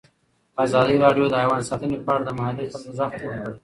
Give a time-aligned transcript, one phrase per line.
[0.63, 3.57] ازادي راډیو د حیوان ساتنه په اړه د محلي خلکو غږ خپور کړی.